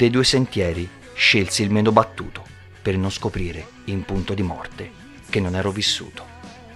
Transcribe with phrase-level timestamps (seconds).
[0.00, 2.42] Dei due sentieri scelsi il meno battuto
[2.80, 4.90] per non scoprire in punto di morte
[5.28, 6.24] che non ero vissuto.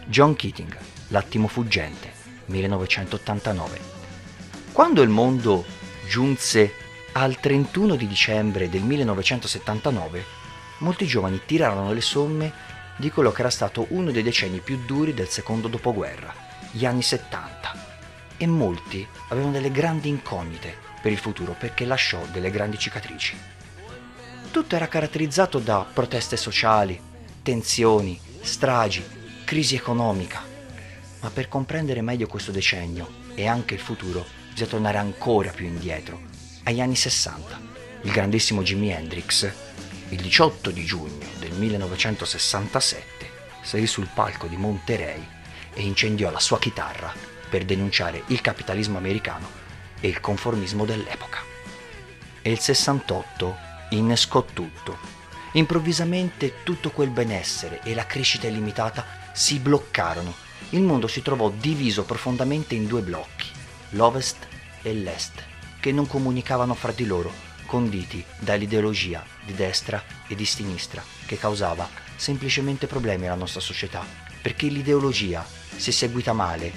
[0.05, 0.77] John Keating,
[1.09, 2.13] L'attimo fuggente,
[2.45, 3.81] 1989.
[4.73, 5.65] Quando il mondo
[6.07, 6.75] giunse
[7.13, 10.23] al 31 di dicembre del 1979,
[10.81, 12.53] molti giovani tirarono le somme
[12.99, 16.35] di quello che era stato uno dei decenni più duri del secondo dopoguerra,
[16.73, 17.97] gli anni 70.
[18.37, 23.39] E molti avevano delle grandi incognite per il futuro perché lasciò delle grandi cicatrici.
[24.51, 26.99] Tutto era caratterizzato da proteste sociali,
[27.43, 29.05] tensioni, stragi,
[29.45, 30.43] crisi economica.
[31.21, 36.23] Ma per comprendere meglio questo decennio e anche il futuro bisogna tornare ancora più indietro,
[36.63, 37.61] agli anni 60.
[38.01, 39.53] Il grandissimo Jimi Hendrix,
[40.09, 45.23] il 18 di giugno del 1967, salì sul palco di Monterey
[45.75, 47.13] e incendiò la sua chitarra
[47.51, 49.64] per denunciare il capitalismo americano
[50.05, 51.39] e il conformismo dell'epoca.
[52.43, 53.57] E il 68
[53.91, 54.99] innescò tutto.
[55.53, 60.35] Improvvisamente tutto quel benessere e la crescita illimitata si bloccarono.
[60.71, 63.49] Il mondo si trovò diviso profondamente in due blocchi,
[63.91, 64.47] l'Ovest
[64.83, 65.43] e l'Est,
[65.81, 67.33] che non comunicavano fra di loro,
[67.65, 74.05] conditi dall'ideologia di destra e di sinistra, che causava semplicemente problemi alla nostra società,
[74.43, 76.71] perché l'ideologia, se seguita male,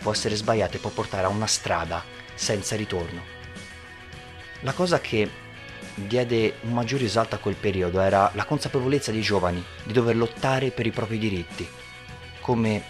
[0.00, 3.22] può essere sbagliata e può portare a una strada senza ritorno.
[4.60, 5.28] La cosa che
[5.94, 10.70] diede un maggior risalto a quel periodo era la consapevolezza dei giovani di dover lottare
[10.70, 11.68] per i propri diritti,
[12.40, 12.82] come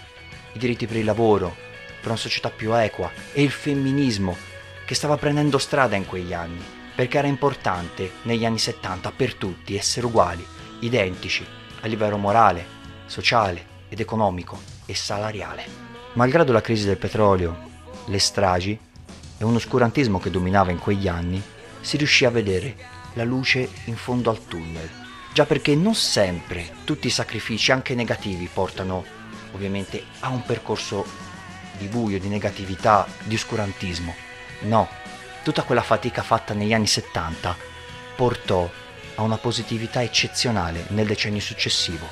[0.52, 1.54] i diritti per il lavoro,
[2.00, 4.36] per una società più equa e il femminismo
[4.84, 6.62] che stava prendendo strada in quegli anni,
[6.94, 10.46] perché era importante negli anni 70 per tutti essere uguali,
[10.80, 11.44] identici
[11.80, 12.66] a livello morale,
[13.06, 15.64] sociale ed economico e salariale.
[16.14, 17.72] Malgrado la crisi del petrolio,
[18.06, 18.78] le stragi
[19.38, 21.42] e un oscurantismo che dominava in quegli anni,
[21.80, 22.76] si riuscì a vedere
[23.14, 24.88] la luce in fondo al tunnel.
[25.32, 29.04] Già perché non sempre tutti i sacrifici, anche negativi, portano
[29.52, 31.04] ovviamente a un percorso
[31.76, 34.14] di buio, di negatività, di oscurantismo.
[34.60, 34.88] No,
[35.42, 37.56] tutta quella fatica fatta negli anni 70
[38.16, 38.70] portò
[39.16, 42.06] a una positività eccezionale nel decennio successivo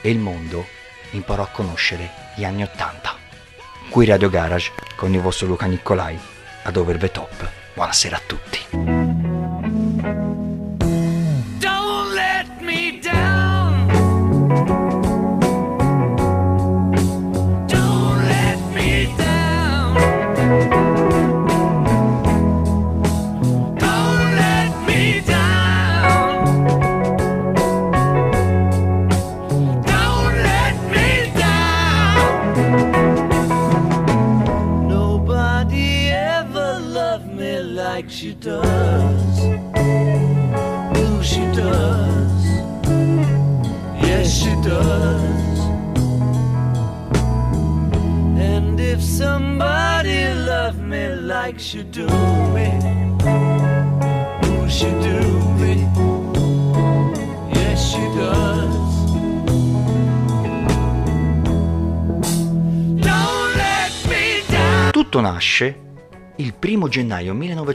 [0.00, 0.66] e il mondo
[1.10, 3.16] imparò a conoscere gli anni 80.
[3.88, 6.36] Qui Radio Garage con il vostro Luca Nicolai
[6.68, 7.50] ad Over the Top.
[7.72, 8.97] Buonasera a tutti.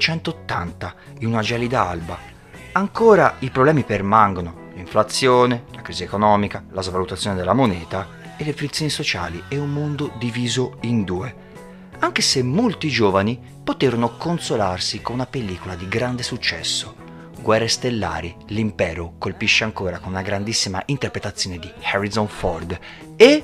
[0.08, 2.18] 1980 in una gelida alba.
[2.74, 8.90] Ancora i problemi permangono, l'inflazione, la crisi economica, la svalutazione della moneta e le frizioni
[8.90, 11.52] sociali e un mondo diviso in due
[12.04, 16.96] anche se molti giovani poterono consolarsi con una pellicola di grande successo.
[17.40, 22.78] Guerre stellari, l'impero colpisce ancora con una grandissima interpretazione di Harrison Ford
[23.16, 23.44] e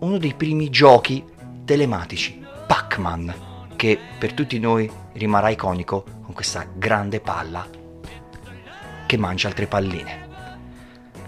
[0.00, 1.24] uno dei primi giochi
[1.64, 3.34] telematici, Pac-Man,
[3.74, 7.66] che per tutti noi rimarrà iconico con questa grande palla
[9.06, 10.22] che mangia altre palline.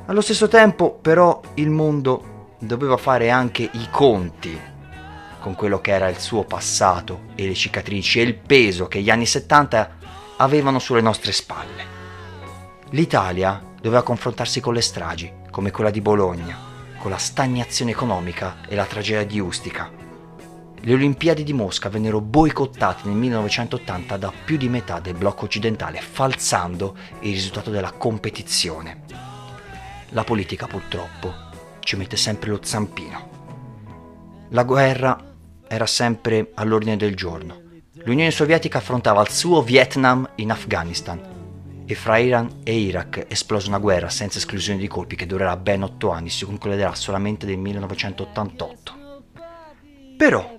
[0.07, 4.75] Allo stesso tempo però il mondo doveva fare anche i conti
[5.41, 9.11] con quello che era il suo passato e le cicatrici e il peso che gli
[9.11, 9.97] anni 70
[10.39, 11.95] avevano sulle nostre spalle.
[12.91, 16.57] L'Italia doveva confrontarsi con le stragi, come quella di Bologna,
[16.99, 20.06] con la stagnazione economica e la tragedia di Ustica.
[20.81, 26.01] Le Olimpiadi di Mosca vennero boicottate nel 1980 da più di metà del blocco occidentale,
[26.01, 29.03] falsando il risultato della competizione.
[30.11, 31.35] La politica purtroppo
[31.81, 33.29] ci mette sempre lo zampino.
[34.51, 35.35] La guerra
[35.67, 37.63] era sempre all'ordine del giorno.
[38.05, 41.21] L'Unione Sovietica affrontava il suo Vietnam in Afghanistan
[41.85, 45.83] e fra Iran e Iraq esplose una guerra senza esclusione di colpi che durerà ben
[45.83, 49.05] otto anni, si concluderà solamente nel 1988.
[50.17, 50.56] Però,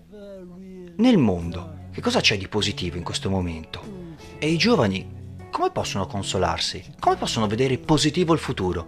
[0.98, 4.16] nel mondo, che cosa c'è di positivo in questo momento?
[4.40, 5.16] E i giovani
[5.52, 6.84] come possono consolarsi?
[7.00, 8.86] Come possono vedere positivo il futuro?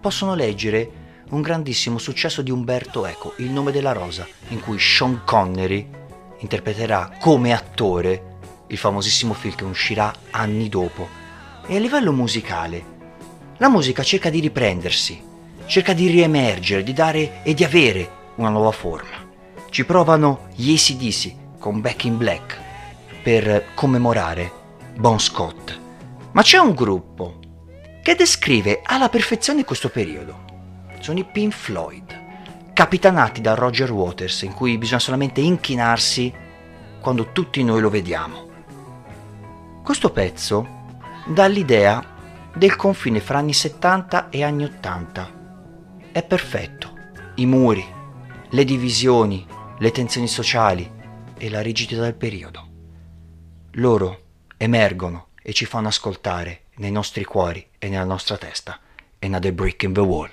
[0.00, 0.90] Possono leggere
[1.30, 5.88] un grandissimo successo di Umberto Eco, Il nome della rosa, in cui Sean Connery
[6.38, 8.38] interpreterà come attore
[8.68, 11.06] il famosissimo film che uscirà anni dopo.
[11.66, 12.84] E a livello musicale,
[13.58, 15.22] la musica cerca di riprendersi,
[15.66, 19.29] cerca di riemergere, di dare e di avere una nuova forma.
[19.70, 22.58] Ci provano gli ACDC con Back in Black
[23.22, 24.52] per commemorare
[24.96, 25.78] Bon Scott.
[26.32, 27.38] Ma c'è un gruppo
[28.02, 30.48] che descrive alla perfezione questo periodo
[31.00, 36.32] sono i Pink Floyd, capitanati da Roger Waters, in cui bisogna solamente inchinarsi
[37.00, 38.48] quando tutti noi lo vediamo.
[39.82, 40.66] Questo pezzo
[41.26, 42.04] dà l'idea
[42.54, 45.38] del confine fra anni 70 e anni 80.
[46.12, 46.92] È perfetto.
[47.36, 47.84] I muri,
[48.50, 49.46] le divisioni,
[49.80, 50.90] le tensioni sociali
[51.38, 52.68] e la rigidità del periodo.
[53.72, 54.24] Loro
[54.58, 58.78] emergono e ci fanno ascoltare nei nostri cuori e nella nostra testa.
[59.20, 60.30] Another brick in the wall.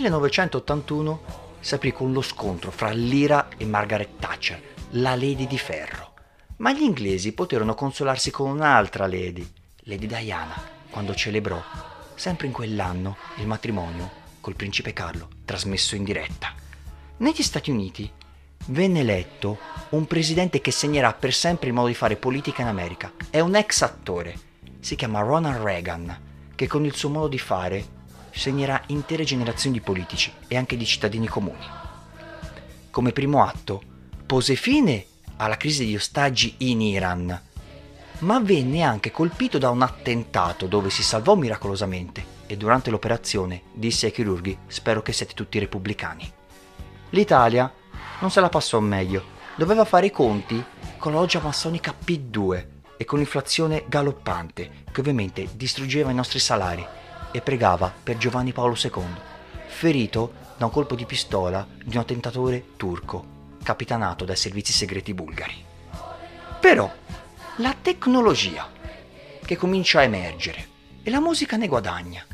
[0.00, 1.20] 1981
[1.60, 4.62] si aprì con lo scontro fra l'Ira e Margaret Thatcher,
[4.92, 6.14] la Lady di Ferro.
[6.56, 9.46] Ma gli inglesi poterono consolarsi con un'altra Lady,
[9.80, 10.58] Lady Diana,
[10.88, 11.62] quando celebrò,
[12.14, 14.10] sempre in quell'anno, il matrimonio
[14.40, 16.54] col principe Carlo, trasmesso in diretta.
[17.18, 18.10] Negli Stati Uniti
[18.68, 19.58] venne eletto
[19.90, 23.12] un presidente che segnerà per sempre il modo di fare politica in America.
[23.28, 24.38] È un ex attore,
[24.80, 26.20] si chiama Ronald Reagan,
[26.54, 27.98] che con il suo modo di fare
[28.40, 31.62] segnerà intere generazioni di politici e anche di cittadini comuni.
[32.88, 33.82] Come primo atto,
[34.24, 35.04] pose fine
[35.36, 37.38] alla crisi degli ostaggi in Iran,
[38.20, 44.06] ma venne anche colpito da un attentato dove si salvò miracolosamente e durante l'operazione disse
[44.06, 46.32] ai chirurghi spero che siete tutti repubblicani.
[47.10, 47.70] L'Italia
[48.20, 49.22] non se la passò meglio,
[49.54, 50.64] doveva fare i conti
[50.96, 52.66] con la loggia massonica P2
[52.96, 56.86] e con l'inflazione galoppante che ovviamente distruggeva i nostri salari
[57.32, 59.04] e pregava per Giovanni Paolo II,
[59.66, 65.64] ferito da un colpo di pistola di un attentatore turco, capitanato dai servizi segreti bulgari.
[66.60, 66.92] Però
[67.56, 68.68] la tecnologia
[69.44, 70.68] che comincia a emergere
[71.02, 72.24] e la musica ne guadagna,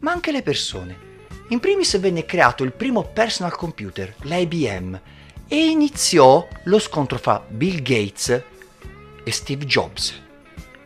[0.00, 1.12] ma anche le persone.
[1.48, 5.00] In primis venne creato il primo personal computer, l'IBM,
[5.46, 8.42] e iniziò lo scontro fra Bill Gates
[9.22, 10.18] e Steve Jobs,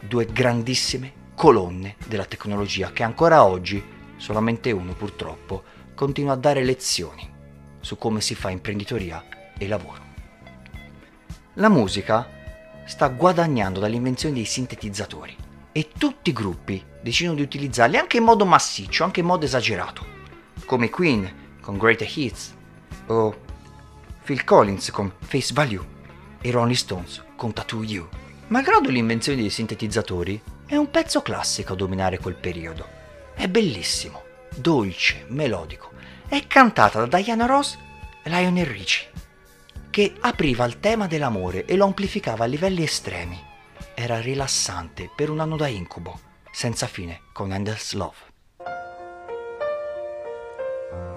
[0.00, 3.80] due grandissime colonne della tecnologia che ancora oggi,
[4.16, 5.62] solamente uno purtroppo,
[5.94, 7.30] continua a dare lezioni
[7.78, 9.24] su come si fa imprenditoria
[9.56, 10.02] e lavoro.
[11.54, 12.28] La musica
[12.86, 15.36] sta guadagnando dall'invenzione dei sintetizzatori
[15.70, 20.04] e tutti i gruppi decidono di utilizzarli anche in modo massiccio, anche in modo esagerato,
[20.64, 22.52] come Queen con Great Hits
[23.06, 23.42] o
[24.24, 25.86] Phil Collins con Face Value
[26.40, 28.08] e Rolling Stones con Tattoo You.
[28.48, 32.86] Malgrado l'invenzione dei sintetizzatori, è un pezzo classico a dominare quel periodo.
[33.34, 34.22] È bellissimo,
[34.54, 35.90] dolce, melodico.
[36.28, 37.76] È cantata da Diana Ross
[38.22, 39.10] e Lionel Richie,
[39.90, 43.46] che apriva il tema dell'amore e lo amplificava a livelli estremi.
[43.98, 46.20] era rilassante per un anno da incubo,
[46.52, 48.16] senza fine, con Endless Love.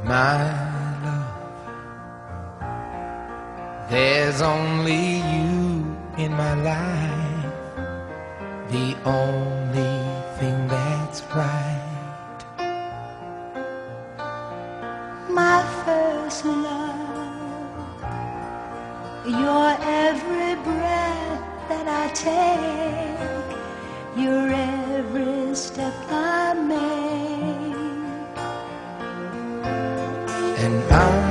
[0.03, 0.49] My
[1.03, 1.27] love,
[3.89, 7.30] there's only you in my life,
[8.71, 9.99] the only
[10.39, 12.39] thing that's right.
[15.29, 18.01] My first love,
[19.25, 23.57] your every breath that I take,
[24.17, 27.75] your every step I make.
[30.63, 31.30] And I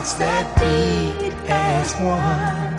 [0.00, 2.74] hearts that beat as one.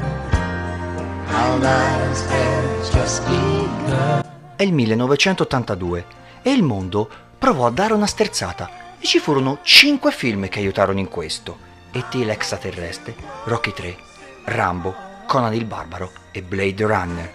[1.29, 4.23] Our lives have just begun.
[4.55, 6.05] È il 1982
[6.41, 10.99] e il mondo provò a dare una sterzata e ci furono cinque film che aiutarono
[10.99, 11.69] in questo.
[11.91, 12.13] E.T.
[12.15, 13.97] l'extraterrestre, Rocky 3,
[14.45, 14.95] Rambo,
[15.27, 17.33] Conan il Barbaro e Blade Runner.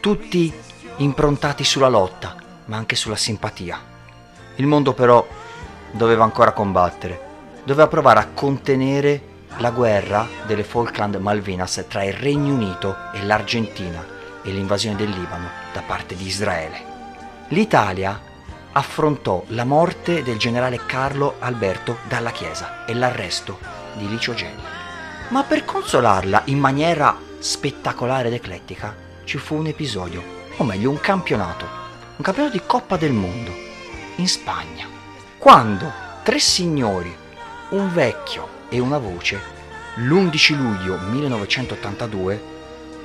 [0.00, 0.52] Tutti
[0.98, 2.36] improntati sulla lotta,
[2.66, 3.80] ma anche sulla simpatia.
[4.56, 5.26] Il mondo però
[5.90, 7.32] doveva ancora combattere
[7.64, 14.04] doveva provare a contenere la guerra delle Falkland Malvinas tra il Regno Unito e l'Argentina
[14.42, 16.92] e l'invasione del Libano da parte di Israele.
[17.48, 18.20] L'Italia
[18.72, 23.58] affrontò la morte del generale Carlo Alberto dalla Chiesa e l'arresto
[23.94, 24.62] di Licio Gelli.
[25.28, 28.94] Ma per consolarla in maniera spettacolare ed eclettica
[29.24, 30.22] ci fu un episodio,
[30.56, 31.64] o meglio un campionato,
[32.16, 33.52] un campionato di Coppa del Mondo
[34.16, 34.86] in Spagna,
[35.38, 35.90] quando
[36.22, 37.22] tre signori
[37.74, 39.40] un vecchio e una voce,
[39.96, 42.42] l'11 luglio 1982,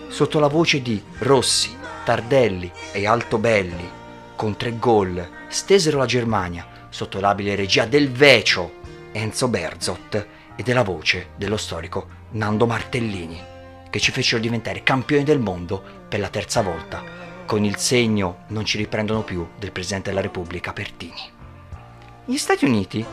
[0.09, 3.89] sotto la voce di Rossi, Tardelli e Altobelli,
[4.35, 8.77] con tre gol, stesero la Germania sotto l'abile regia del vecio
[9.11, 13.41] Enzo Berzot e della voce dello storico Nando Martellini,
[13.89, 17.03] che ci fecero diventare campioni del mondo per la terza volta,
[17.47, 21.37] con il segno non ci riprendono più del Presidente della Repubblica Pertini.
[22.25, 23.03] Gli Stati Uniti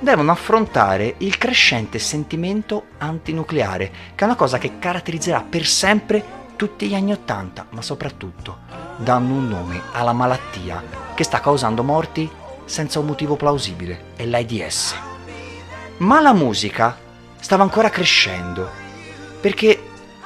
[0.00, 6.88] devono affrontare il crescente sentimento antinucleare, che è una cosa che caratterizzerà per sempre tutti
[6.88, 8.58] gli anni Ottanta, ma soprattutto
[8.96, 10.82] danno un nome alla malattia
[11.14, 12.28] che sta causando morti
[12.64, 14.94] senza un motivo plausibile, è l'AIDS.
[15.98, 16.96] Ma la musica
[17.40, 18.68] stava ancora crescendo,
[19.40, 19.82] perché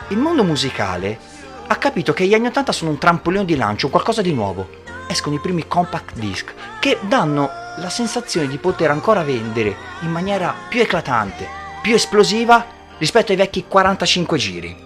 [0.08, 1.18] il mondo musicale
[1.66, 4.80] ha capito che gli anni Ottanta sono un trampolino di lancio, qualcosa di nuovo.
[5.06, 10.54] Escono i primi compact disc che danno la sensazione di poter ancora vendere in maniera
[10.68, 11.48] più eclatante,
[11.80, 12.64] più esplosiva
[12.98, 14.76] rispetto ai vecchi 45 giri.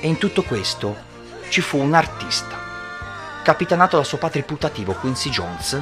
[0.00, 0.96] E in tutto questo
[1.48, 2.56] ci fu un artista,
[3.42, 5.80] capitanato dal suo padre putativo Quincy Jones,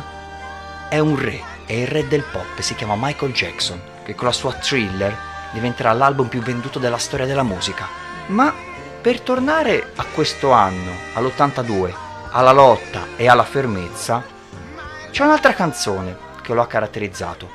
[0.88, 4.32] è un re, è il re del pop, si chiama Michael Jackson, che con la
[4.32, 5.16] sua thriller
[5.52, 7.88] diventerà l'album più venduto della storia della musica.
[8.26, 8.52] Ma
[9.00, 11.94] per tornare a questo anno, all'82,
[12.30, 14.33] alla lotta e alla fermezza,
[15.14, 17.48] c'è un'altra canzone che lo ha caratterizzato.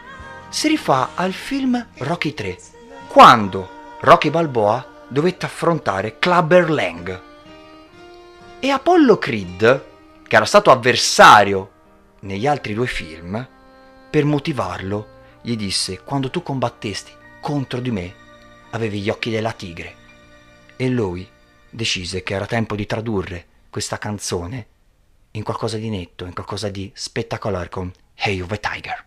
[0.47, 2.57] Si rifà al film Rocky 3,
[3.09, 7.21] quando Rocky Balboa dovette affrontare Clubber Lang.
[8.61, 9.85] E Apollo Creed,
[10.25, 11.71] che era stato avversario
[12.21, 13.45] negli altri due film,
[14.09, 15.07] per motivarlo,
[15.41, 17.11] gli disse: Quando tu combattesti
[17.41, 18.13] contro di me,
[18.69, 19.95] avevi gli occhi della tigre.
[20.77, 21.29] E lui
[21.69, 24.67] decise che era tempo di tradurre questa canzone
[25.31, 29.05] in qualcosa di netto, in qualcosa di spettacolare con Hey a Tiger.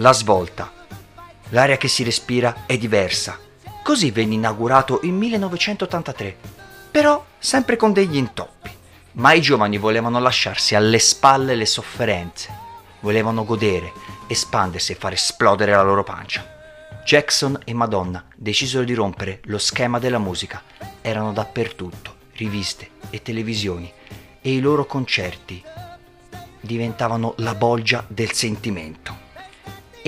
[0.00, 0.72] La svolta.
[1.50, 3.38] L'aria che si respira è diversa.
[3.82, 6.36] Così venne inaugurato il 1983,
[6.90, 8.70] però sempre con degli intoppi.
[9.12, 12.48] Ma i giovani volevano lasciarsi alle spalle le sofferenze,
[13.00, 13.92] volevano godere,
[14.28, 16.46] espandersi e far esplodere la loro pancia.
[17.04, 20.62] Jackson e Madonna decisero di rompere lo schema della musica.
[21.00, 23.92] Erano dappertutto, riviste e televisioni,
[24.40, 25.60] e i loro concerti
[26.60, 29.26] diventavano la bolgia del sentimento.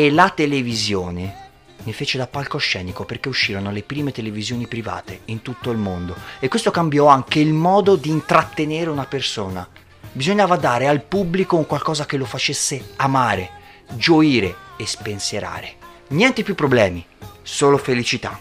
[0.00, 1.50] E la televisione
[1.82, 6.48] ne fece da palcoscenico perché uscirono le prime televisioni private in tutto il mondo e
[6.48, 9.68] questo cambiò anche il modo di intrattenere una persona.
[10.10, 13.50] Bisognava dare al pubblico un qualcosa che lo facesse amare,
[13.90, 15.74] gioire e spensierare.
[16.08, 17.04] Niente più problemi,
[17.42, 18.40] solo felicità.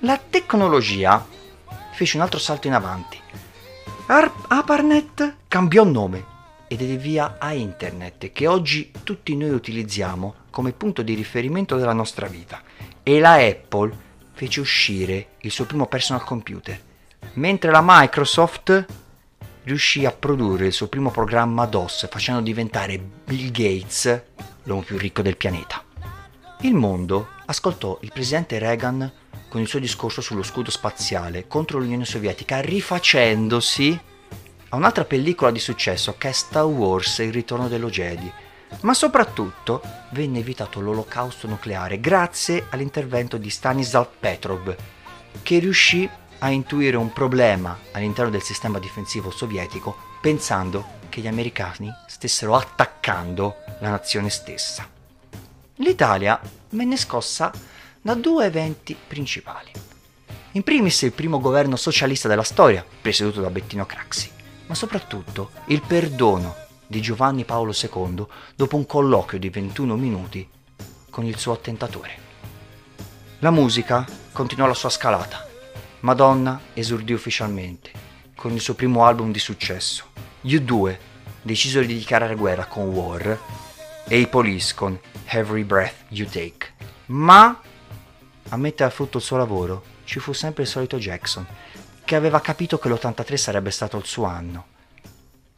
[0.00, 1.24] La tecnologia
[1.92, 3.20] fece un altro salto in avanti.
[4.06, 6.34] Ar- Aparnet cambiò nome
[6.68, 11.92] ed è via a internet che oggi tutti noi utilizziamo come punto di riferimento della
[11.92, 12.62] nostra vita.
[13.02, 16.80] E la Apple fece uscire il suo primo personal computer,
[17.34, 18.84] mentre la Microsoft
[19.64, 24.22] riuscì a produrre il suo primo programma DOS facendo diventare Bill Gates
[24.64, 25.82] l'uomo più ricco del pianeta.
[26.60, 29.12] Il mondo ascoltò il presidente Reagan
[29.48, 34.00] con il suo discorso sullo scudo spaziale contro l'Unione Sovietica, rifacendosi
[34.70, 38.30] a un'altra pellicola di successo che è Star Wars Il ritorno dello Jedi.
[38.80, 44.76] Ma soprattutto venne evitato l'olocausto nucleare grazie all'intervento di Stanislav Petrov,
[45.42, 51.90] che riuscì a intuire un problema all'interno del sistema difensivo sovietico pensando che gli americani
[52.06, 54.94] stessero attaccando la nazione stessa
[55.76, 57.52] l'Italia venne scossa
[58.00, 59.70] da due eventi principali.
[60.52, 64.30] In primis il primo governo socialista della storia, presieduto da Bettino Craxi,
[64.66, 66.54] ma soprattutto il perdono
[66.86, 70.48] di Giovanni Paolo II dopo un colloquio di 21 minuti
[71.10, 72.24] con il suo attentatore.
[73.40, 75.46] La musica continuò la sua scalata.
[76.00, 77.90] Madonna esordì ufficialmente
[78.34, 80.04] con il suo primo album di successo.
[80.40, 80.96] Gli U2
[81.42, 83.38] decisero di dichiarare guerra con War
[84.08, 86.74] e i Police con Every Breath You Take.
[87.06, 87.60] Ma
[88.48, 91.46] a mettere a frutto il suo lavoro ci fu sempre il solito Jackson,
[92.06, 94.66] che aveva capito che l'83 sarebbe stato il suo anno.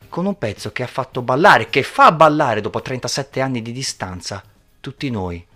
[0.08, 4.42] Con un pezzo che ha fatto ballare, che fa ballare dopo 37 anni di distanza,
[4.80, 5.46] tutti noi.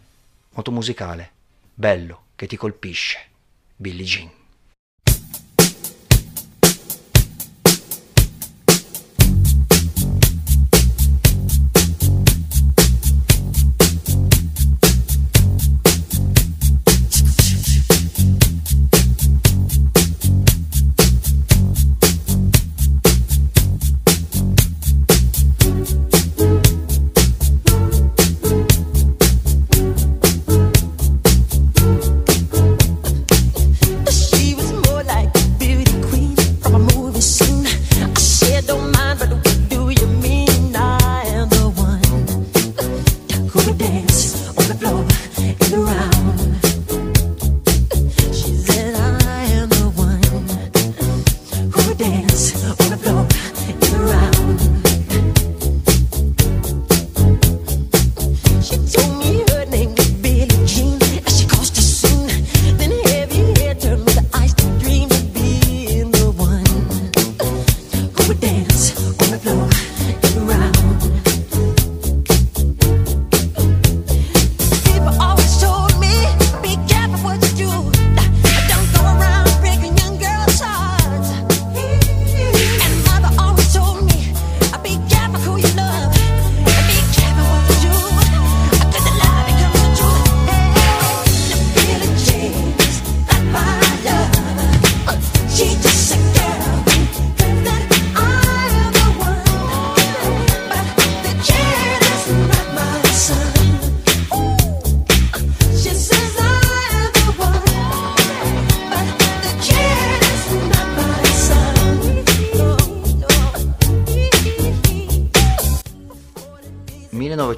[0.51, 1.31] Moto musicale,
[1.73, 3.19] bello, che ti colpisce.
[3.75, 4.42] Billie Jean.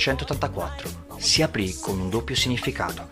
[0.05, 3.09] 1984 si aprì con un doppio significato.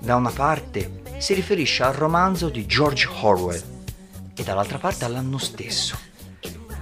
[0.00, 3.62] Da una parte si riferisce al romanzo di George Orwell
[4.34, 5.96] e dall'altra parte all'anno stesso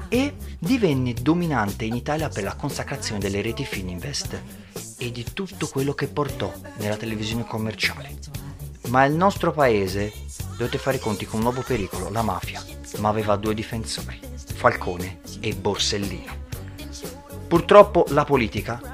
[0.09, 4.43] e divenne dominante in Italia per la consacrazione delle reti Fininvest
[4.97, 8.17] e di tutto quello che portò nella televisione commerciale.
[8.89, 10.13] Ma il nostro paese
[10.57, 12.65] dovette fare i conti con un nuovo pericolo, la mafia,
[12.99, 14.19] ma aveva due difensori,
[14.55, 16.49] Falcone e Borsellino.
[17.47, 18.90] Purtroppo la politica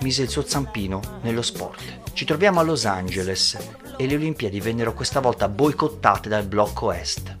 [0.00, 2.12] mise il suo zampino nello sport.
[2.12, 3.56] Ci troviamo a Los Angeles
[3.96, 7.36] e le Olimpiadi vennero questa volta boicottate dal blocco est.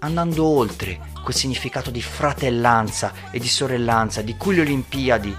[0.00, 5.34] Andando oltre quel significato di fratellanza e di sorellanza di cui le Olimpiadi,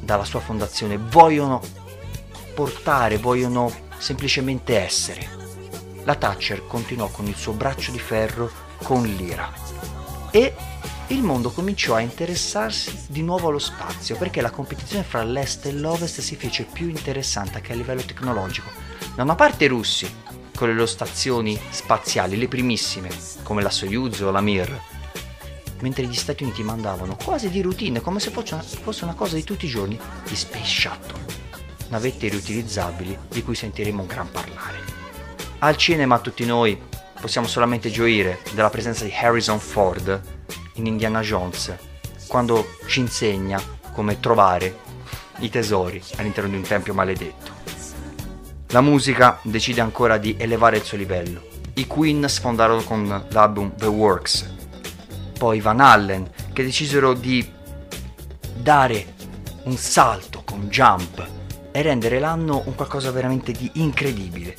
[0.00, 1.60] dalla sua fondazione, vogliono
[2.54, 5.28] portare, vogliono semplicemente essere.
[6.04, 8.50] La Thatcher continuò con il suo braccio di ferro
[8.82, 9.50] con l'ira
[10.30, 10.54] e
[11.08, 15.72] il mondo cominciò a interessarsi di nuovo allo spazio perché la competizione fra l'est e
[15.72, 18.70] l'ovest si fece più interessante anche a livello tecnologico.
[19.14, 20.10] Da una parte i russi,
[20.54, 23.10] con le loro stazioni spaziali, le primissime,
[23.42, 24.80] come la Soyuz o la Mir,
[25.80, 29.66] mentre gli Stati Uniti mandavano quasi di routine, come se fosse una cosa di tutti
[29.66, 31.20] i giorni, gli Space Shuttle,
[31.88, 34.78] navette riutilizzabili di cui sentiremo un gran parlare.
[35.58, 36.80] Al cinema tutti noi
[37.20, 40.20] possiamo solamente gioire della presenza di Harrison Ford
[40.74, 41.74] in Indiana Jones,
[42.26, 43.60] quando ci insegna
[43.92, 44.78] come trovare
[45.38, 47.52] i tesori all'interno di un tempio maledetto.
[48.68, 51.46] La musica decide ancora di elevare il suo livello.
[51.74, 54.52] I Queen sfondarono con l'album The Works,
[55.38, 57.48] poi Van Allen, che decisero di
[58.56, 59.14] dare
[59.64, 61.26] un salto con Jump
[61.70, 64.54] e rendere l'anno un qualcosa veramente di incredibile.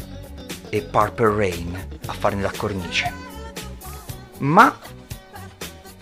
[0.70, 3.14] E Purple Rain a farne la cornice.
[4.40, 4.78] Ma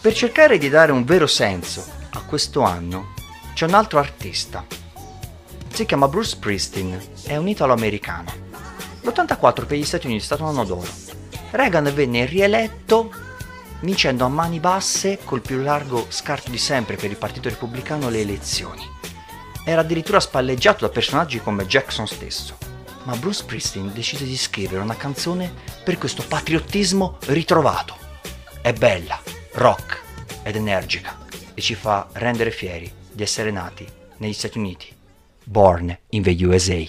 [0.04, 3.13] per cercare di dare un vero senso a questo anno
[3.54, 4.66] c'è un altro artista.
[5.72, 8.34] Si chiama Bruce Springsteen, è un italo-americano.
[9.00, 10.89] L'84 per gli Stati Uniti è stato un anno d'oro.
[11.52, 13.13] Reagan venne rieletto
[13.80, 18.20] vincendo a mani basse col più largo scarto di sempre per il Partito Repubblicano le
[18.20, 18.86] elezioni.
[19.63, 22.58] Era addirittura spalleggiato da personaggi come Jackson stesso.
[23.04, 25.50] Ma Bruce Springsteen decise di scrivere una canzone
[25.82, 27.96] per questo patriottismo ritrovato.
[28.62, 29.18] È bella,
[29.54, 30.02] rock
[30.44, 31.18] ed energica
[31.54, 33.88] e ci fa rendere fieri di essere nati
[34.18, 34.88] negli Stati Uniti.
[35.44, 36.84] Born in the USA.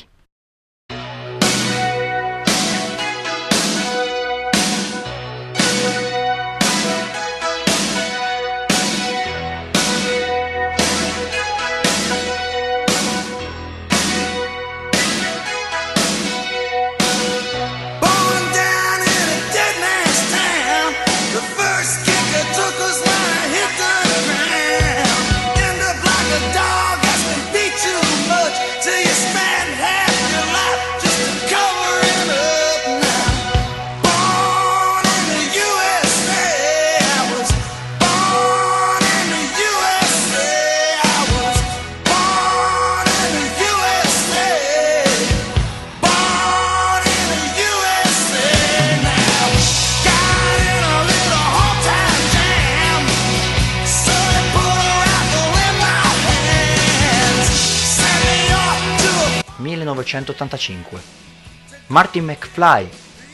[61.89, 62.89] Martin McFly,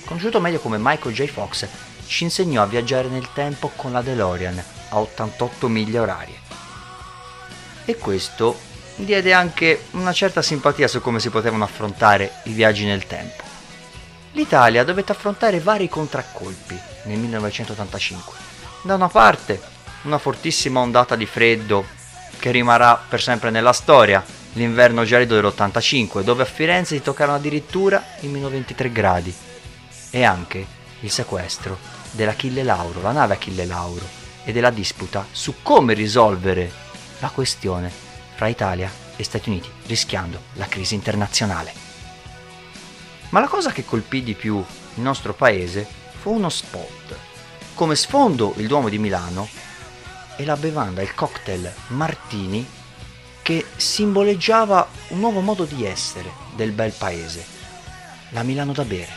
[0.05, 1.27] conosciuto meglio come Michael J.
[1.27, 1.67] Fox,
[2.07, 6.39] ci insegnò a viaggiare nel tempo con la DeLorean a 88 miglia orarie.
[7.85, 8.59] E questo
[8.97, 13.43] diede anche una certa simpatia su come si potevano affrontare i viaggi nel tempo.
[14.33, 18.39] L'Italia dovette affrontare vari contraccolpi nel 1985.
[18.83, 19.61] Da una parte,
[20.03, 21.85] una fortissima ondata di freddo
[22.39, 24.25] che rimarrà per sempre nella storia,
[24.55, 29.35] l'inverno gelido dell'85, dove a Firenze si toccarono addirittura i meno 23 gradi,
[30.11, 30.67] e anche
[31.01, 31.79] il sequestro
[32.13, 34.07] dell'Achille Lauro, la nave Achille Lauro,
[34.45, 36.71] e della disputa su come risolvere
[37.21, 37.91] la questione
[38.35, 41.73] fra Italia e Stati Uniti, rischiando la crisi internazionale.
[43.31, 45.87] Ma la cosa che colpì di più il nostro paese
[46.21, 47.17] fu uno spot.
[47.75, 49.49] Come sfondo il Duomo di Milano
[50.37, 52.67] e la bevanda, il cocktail Martini
[53.43, 57.45] che simboleggiava un nuovo modo di essere del bel paese,
[58.31, 59.13] la Milano da bere.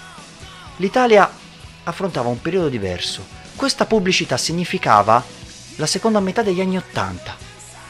[0.78, 1.30] L'Italia
[1.84, 3.26] affrontava un periodo diverso.
[3.56, 5.24] Questa pubblicità significava
[5.76, 7.36] la seconda metà degli anni Ottanta,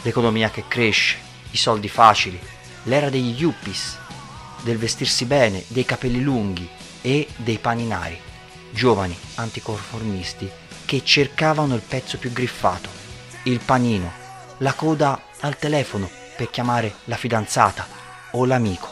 [0.02, 1.18] l'economia che cresce,
[1.52, 2.40] i soldi facili,
[2.84, 3.98] l'era degli yuppies,
[4.62, 6.68] del vestirsi bene, dei capelli lunghi
[7.02, 8.20] e dei paninari,
[8.72, 10.50] giovani anticonformisti
[10.86, 12.90] che cercavano il pezzo più griffato,
[13.44, 14.12] il panino,
[14.58, 17.86] la coda al telefono per chiamare la fidanzata
[18.32, 18.92] o l'amico,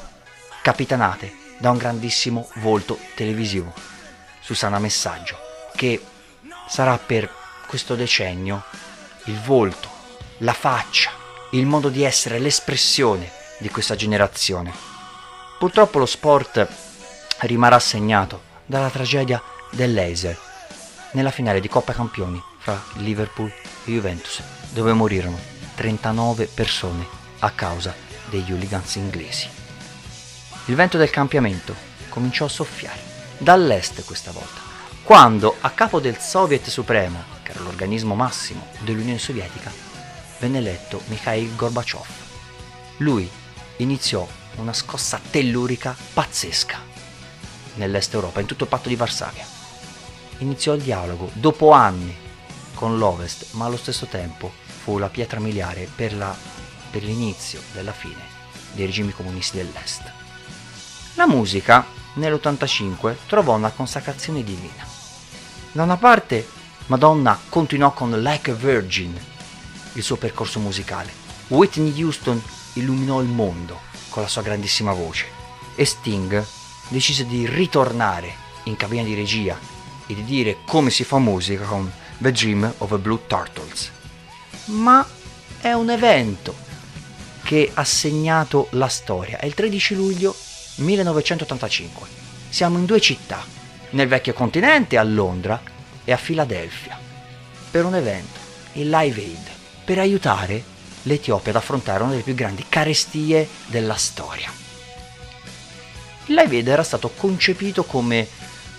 [0.61, 3.73] capitanate da un grandissimo volto televisivo,
[4.39, 5.37] Susana Messaggio,
[5.75, 6.03] che
[6.67, 7.29] sarà per
[7.67, 8.63] questo decennio
[9.25, 9.89] il volto,
[10.39, 11.11] la faccia,
[11.51, 14.73] il modo di essere, l'espressione di questa generazione.
[15.59, 16.67] Purtroppo lo sport
[17.39, 20.37] rimarrà segnato dalla tragedia dell'Eiser
[21.11, 25.37] nella finale di Coppa Campioni fra Liverpool e Juventus, dove morirono
[25.75, 27.93] 39 persone a causa
[28.29, 29.47] degli hooligans inglesi.
[30.65, 31.75] Il vento del cambiamento
[32.09, 32.99] cominciò a soffiare,
[33.37, 34.61] dall'est questa volta,
[35.03, 39.71] quando a capo del Soviet Supremo, che era l'organismo massimo dell'Unione Sovietica,
[40.39, 42.07] venne eletto Mikhail Gorbaciov.
[42.97, 43.29] Lui
[43.77, 44.27] iniziò
[44.57, 46.79] una scossa tellurica pazzesca
[47.75, 49.45] nell'est Europa, in tutto il patto di Varsavia.
[50.39, 52.15] Iniziò il dialogo dopo anni
[52.73, 54.51] con l'Ovest, ma allo stesso tempo
[54.83, 56.35] fu la pietra miliare per, la,
[56.91, 58.39] per l'inizio della fine
[58.73, 60.11] dei regimi comunisti dell'Est.
[61.15, 64.85] La musica nell'85 trovò una consacrazione divina.
[65.71, 66.47] Da una parte
[66.87, 69.17] Madonna continuò con Like a Virgin
[69.93, 71.11] il suo percorso musicale.
[71.47, 72.41] Whitney Houston
[72.73, 75.25] illuminò il mondo con la sua grandissima voce
[75.75, 76.45] e Sting
[76.89, 79.57] decise di ritornare in cabina di regia
[80.05, 83.91] e di dire come si fa musica con The Dream of a Blue Turtles.
[84.65, 85.05] Ma
[85.59, 86.53] è un evento
[87.43, 89.37] che ha segnato la storia.
[89.37, 90.35] È il 13 luglio
[90.75, 92.07] 1985.
[92.49, 93.43] Siamo in due città,
[93.91, 95.61] nel vecchio continente, a Londra
[96.03, 96.97] e a Filadelfia,
[97.69, 98.39] per un evento,
[98.73, 99.49] il Live Aid,
[99.83, 100.63] per aiutare
[101.03, 104.51] l'Etiopia ad affrontare una delle più grandi carestie della storia.
[106.25, 108.27] Il Live Aid era stato concepito come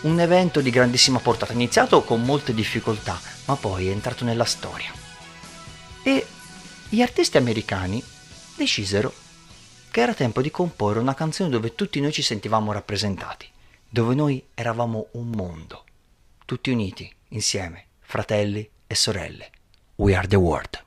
[0.03, 4.90] un evento di grandissima portata, iniziato con molte difficoltà, ma poi è entrato nella storia.
[6.03, 6.27] E
[6.88, 8.03] gli artisti americani
[8.57, 9.12] decisero
[9.91, 13.47] che era tempo di comporre una canzone dove tutti noi ci sentivamo rappresentati,
[13.88, 15.85] dove noi eravamo un mondo,
[16.47, 19.51] tutti uniti, insieme, fratelli e sorelle.
[19.97, 20.83] We are the world.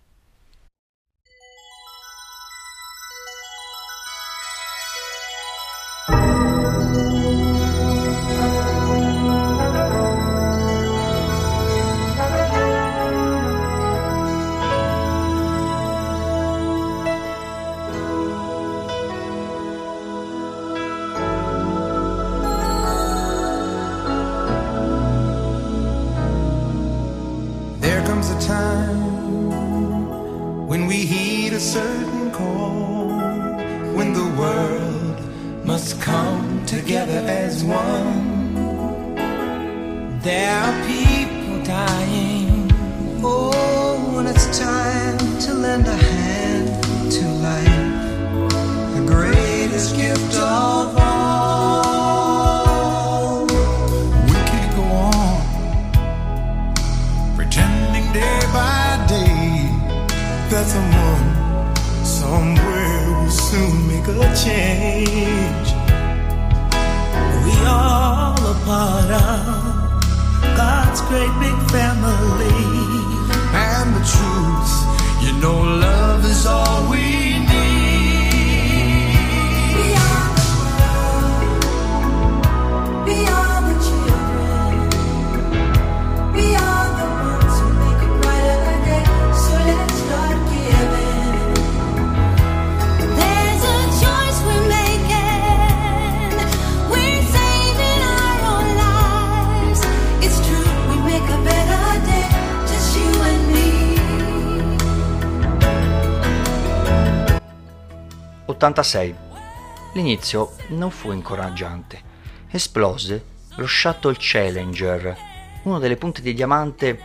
[109.93, 112.01] L'inizio non fu incoraggiante.
[112.49, 113.23] Esplose
[113.55, 115.15] lo Shuttle Challenger,
[115.63, 116.99] una delle punte di diamante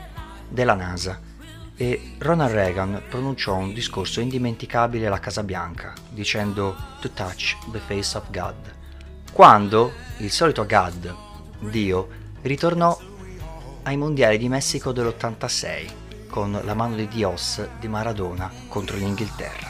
[0.49, 1.21] della NASA,
[1.77, 8.17] e Ronald Reagan pronunciò un discorso indimenticabile alla Casa Bianca, dicendo To touch the face
[8.17, 8.55] of God.
[9.33, 11.15] Quando il solito God,
[11.61, 12.09] Dio,
[12.43, 12.99] ritornò
[13.83, 15.91] ai mondiali di Messico dell'86
[16.29, 19.70] con la mano di Dios di Maradona contro l'Inghilterra.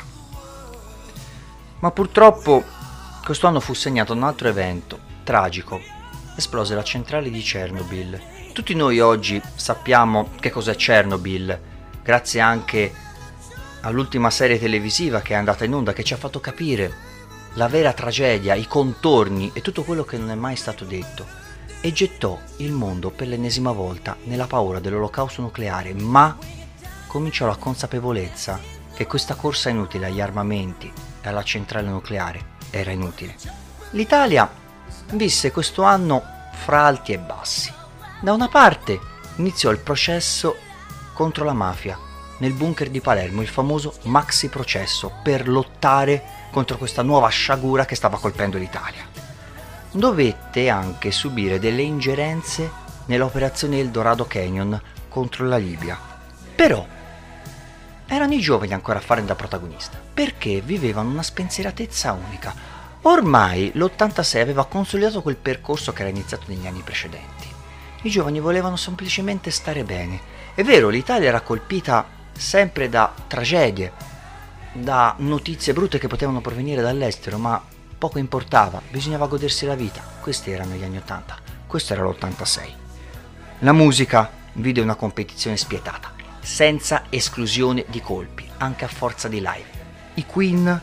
[1.81, 2.63] Ma purtroppo
[3.25, 5.81] quest'anno fu segnato un altro evento, tragico.
[6.37, 8.21] Esplose la centrale di Chernobyl.
[8.53, 11.59] Tutti noi oggi sappiamo che cos'è Chernobyl,
[12.03, 12.93] grazie anche
[13.81, 17.09] all'ultima serie televisiva che è andata in onda, che ci ha fatto capire
[17.55, 21.25] la vera tragedia, i contorni e tutto quello che non è mai stato detto.
[21.81, 26.37] E gettò il mondo per l'ennesima volta nella paura dell'olocausto nucleare, ma
[27.07, 28.61] cominciò la consapevolezza
[28.93, 30.93] che questa corsa inutile agli armamenti
[31.29, 33.37] alla centrale nucleare era inutile.
[33.91, 34.49] L'Italia
[35.13, 37.73] visse questo anno fra alti e bassi.
[38.21, 38.99] Da una parte
[39.37, 40.57] iniziò il processo
[41.13, 41.99] contro la mafia
[42.39, 47.95] nel bunker di Palermo, il famoso maxi processo per lottare contro questa nuova sciagura che
[47.95, 49.05] stava colpendo l'Italia.
[49.91, 52.71] Dovette anche subire delle ingerenze
[53.07, 55.99] nell'operazione Eldorado Canyon contro la Libia.
[56.55, 56.87] Però
[58.13, 62.53] erano i giovani ancora a fare da protagonista, perché vivevano una spensieratezza unica.
[63.03, 67.47] Ormai l'86 aveva consolidato quel percorso che era iniziato negli anni precedenti.
[68.03, 70.21] I giovani volevano semplicemente stare bene.
[70.55, 73.93] È vero, l'Italia era colpita sempre da tragedie,
[74.73, 77.63] da notizie brutte che potevano provenire dall'estero, ma
[77.97, 80.03] poco importava, bisognava godersi la vita.
[80.21, 82.61] Questi erano gli anni 80, questo era l'86.
[83.61, 89.79] La musica vide una competizione spietata senza esclusione di colpi, anche a forza di live.
[90.15, 90.81] I Queen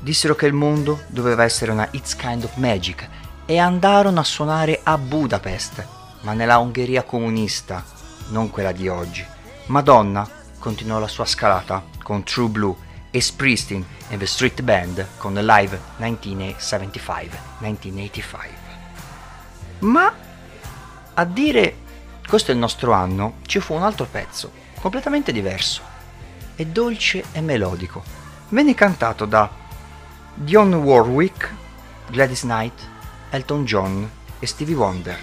[0.00, 3.08] dissero che il mondo doveva essere una It's Kind of Magic
[3.46, 5.86] e andarono a suonare a Budapest,
[6.22, 7.84] ma nella Ungheria comunista,
[8.28, 9.24] non quella di oggi.
[9.66, 10.28] Madonna
[10.58, 12.74] continuò la sua scalata con True Blue
[13.10, 18.62] e Springsteen e The Street Band con Live 1975-1985.
[19.80, 20.12] Ma
[21.14, 21.76] a dire
[22.26, 25.80] questo è il nostro anno, ci fu un altro pezzo completamente diverso.
[26.54, 28.04] È dolce e melodico.
[28.50, 29.50] Venne cantato da
[30.34, 31.50] Dionne Warwick,
[32.10, 32.86] Gladys Knight,
[33.30, 35.18] Elton John e Stevie Wonder,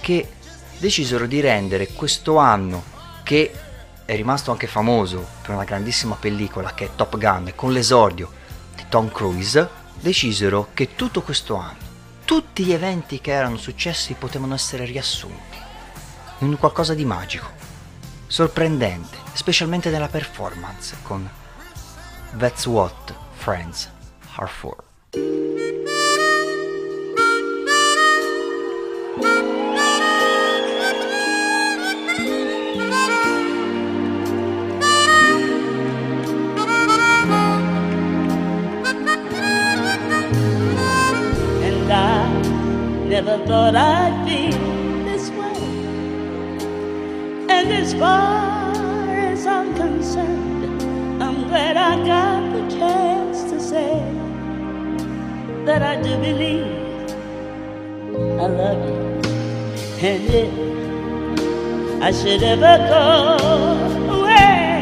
[0.00, 0.30] che
[0.78, 2.84] decisero di rendere questo anno,
[3.24, 3.52] che
[4.04, 8.30] è rimasto anche famoso per una grandissima pellicola che è Top Gun, con l'esordio
[8.76, 11.88] di Tom Cruise, decisero che tutto questo anno,
[12.24, 15.58] tutti gli eventi che erano successi potevano essere riassunti
[16.38, 17.59] in qualcosa di magico
[18.30, 21.28] sorprendente, specialmente nella performance con
[22.38, 23.90] That's What Friends
[24.36, 24.89] Are For.
[55.70, 56.66] That I do believe
[58.44, 58.96] I love you.
[60.08, 60.50] And if
[62.02, 63.04] I should ever go
[64.18, 64.72] away,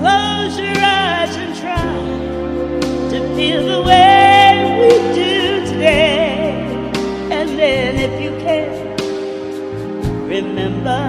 [0.00, 1.88] close your eyes and try
[3.12, 4.48] to feel the way
[4.80, 5.34] we do
[5.70, 6.54] today.
[7.38, 8.70] And then if you can,
[10.36, 11.02] Remember,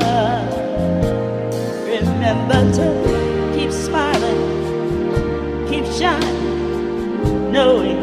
[1.93, 2.87] remember to
[3.55, 4.41] keep smiling,
[5.69, 6.36] keep shining,
[7.57, 7.97] knowing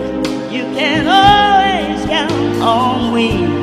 [0.53, 3.54] you can always count on me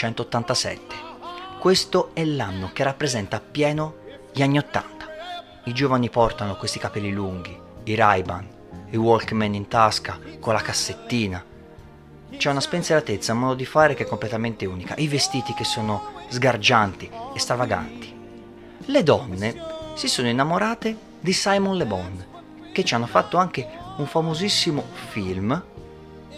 [0.00, 1.08] 1987.
[1.58, 3.96] Questo è l'anno che rappresenta appieno
[4.32, 5.06] gli anni 80.
[5.64, 8.48] I giovani portano questi capelli lunghi, i Ray-Ban,
[8.90, 11.44] i Walkman in tasca, con la cassettina.
[12.34, 14.94] C'è una spensieratezza, un modo di fare che è completamente unica.
[14.96, 18.16] I vestiti che sono sgargianti e stravaganti.
[18.86, 19.62] Le donne
[19.94, 22.24] si sono innamorate di Simon Le Bon,
[22.72, 25.62] che ci hanno fatto anche un famosissimo film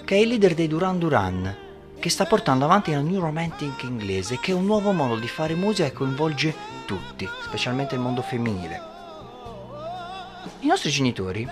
[0.05, 1.57] che è il leader dei Duran Duran,
[2.03, 5.55] che sta portando avanti la New Romantic inglese, che è un nuovo modo di fare
[5.55, 6.53] musica che coinvolge
[6.85, 8.91] tutti, specialmente il mondo femminile
[10.63, 11.49] i nostri genitori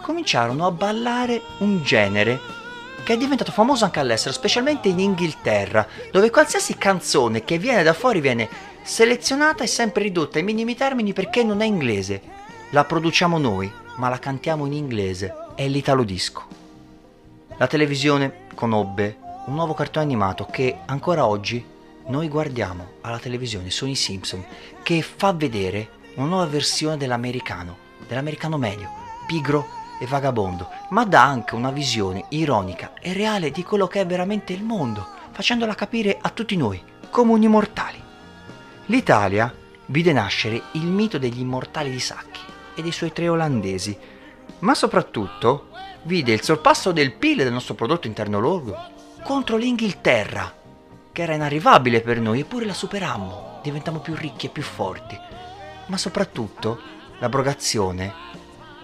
[0.00, 2.62] cominciarono a ballare un genere
[3.02, 7.92] che è diventato famoso anche all'estero, specialmente in Inghilterra, dove qualsiasi canzone che viene da
[7.92, 8.48] fuori viene
[8.82, 12.22] selezionata e sempre ridotta ai minimi termini perché non è inglese.
[12.70, 16.42] La produciamo noi, ma la cantiamo in inglese, è l'italo disco.
[17.58, 21.64] La televisione conobbe un nuovo cartone animato che ancora oggi
[22.06, 24.44] noi guardiamo alla televisione, sono i Simpson,
[24.82, 28.90] che fa vedere una nuova versione dell'americano dell'americano medio,
[29.26, 29.66] pigro
[29.98, 34.52] e vagabondo, ma dà anche una visione ironica e reale di quello che è veramente
[34.52, 38.02] il mondo, facendola capire a tutti noi, comuni mortali.
[38.86, 39.54] L'Italia
[39.86, 42.40] vide nascere il mito degli immortali di Sacchi
[42.74, 43.96] e dei suoi tre olandesi,
[44.60, 45.68] ma soprattutto
[46.02, 48.92] vide il sorpasso del PIL del nostro prodotto interno lordo
[49.24, 50.52] contro l'Inghilterra,
[51.10, 55.18] che era inarrivabile per noi, eppure la superammo, diventammo più ricchi e più forti.
[55.86, 56.78] Ma soprattutto
[57.20, 58.12] l'abrogazione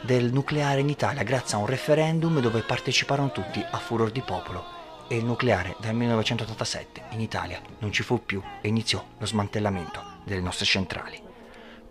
[0.01, 4.65] del nucleare in Italia grazie a un referendum dove parteciparono tutti a furor di popolo
[5.09, 10.03] e il nucleare dal 1987 in Italia non ci fu più e iniziò lo smantellamento
[10.25, 11.21] delle nostre centrali.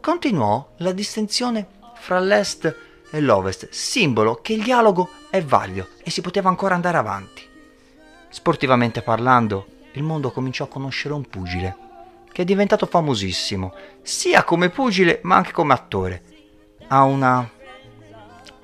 [0.02, 2.76] Continuò la distinzione fra l'est
[3.12, 7.49] e l'ovest, simbolo che il dialogo è valido e si poteva ancora andare avanti.
[8.30, 11.88] Sportivamente parlando, il mondo cominciò a conoscere un pugile
[12.32, 16.24] che è diventato famosissimo, sia come pugile ma anche come attore.
[16.88, 17.50] Ha una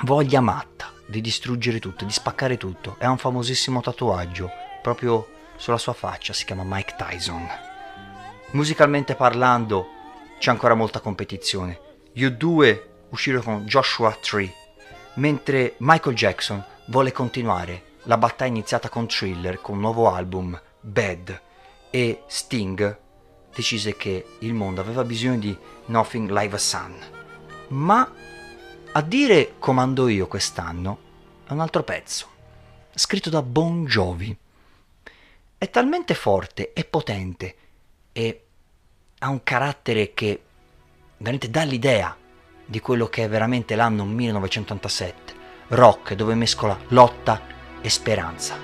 [0.03, 2.95] voglia matta di distruggere tutto, di spaccare tutto.
[2.99, 4.49] E ha un famosissimo tatuaggio
[4.81, 7.47] proprio sulla sua faccia, si chiama Mike Tyson.
[8.51, 9.87] Musicalmente parlando,
[10.39, 11.79] c'è ancora molta competizione.
[12.13, 14.53] Gli U2 uscirono con Joshua Tree,
[15.15, 21.41] mentre Michael Jackson volle continuare la battaglia iniziata con Thriller, con un nuovo album, Bad,
[21.89, 22.99] e Sting
[23.53, 26.95] decise che il mondo aveva bisogno di Nothing Like a Sun.
[27.69, 28.11] Ma
[28.91, 30.99] a dire comando io quest'anno
[31.47, 32.27] è un altro pezzo,
[32.93, 34.37] scritto da Bon Jovi.
[35.57, 37.55] È talmente forte e potente
[38.11, 38.45] e
[39.19, 40.43] ha un carattere che
[41.17, 42.15] veramente dà l'idea
[42.65, 45.33] di quello che è veramente l'anno 1987,
[45.69, 47.53] rock dove mescola lotta
[47.85, 48.55] e speranza.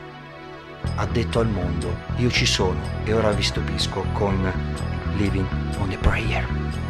[0.96, 4.52] Ha detto al mondo, io ci sono e ora vi stupisco con
[5.16, 5.48] Living
[5.78, 6.81] on a Prayer.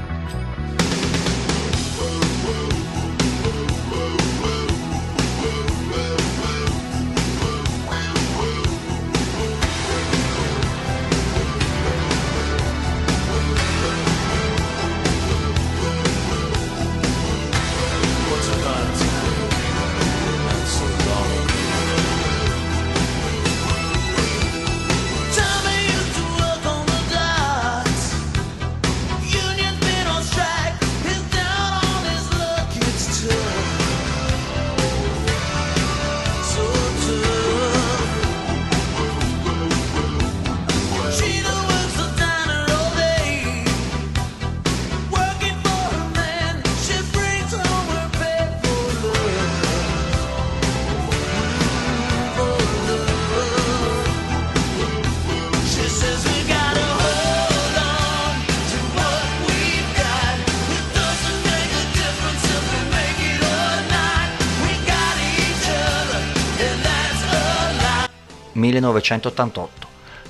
[68.62, 69.70] ...1988.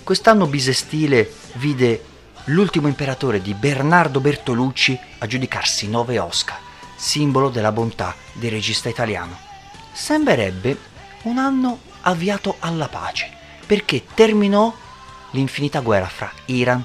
[0.04, 2.04] Quest'anno bisestile vide
[2.46, 6.58] l'ultimo imperatore di Bernardo Bertolucci aggiudicarsi nove Oscar,
[6.96, 9.38] simbolo della bontà del regista italiano.
[9.92, 10.78] Sembrerebbe
[11.24, 13.30] un anno avviato alla pace,
[13.66, 14.74] perché terminò
[15.32, 16.84] l'infinita guerra fra Iran